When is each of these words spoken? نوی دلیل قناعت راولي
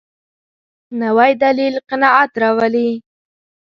نوی 1.01 1.31
دلیل 1.43 1.75
قناعت 1.89 2.31
راولي 2.41 2.89